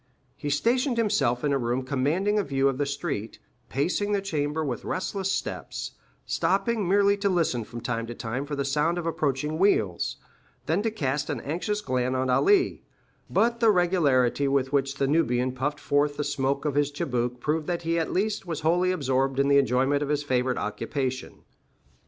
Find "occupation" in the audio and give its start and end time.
20.57-21.43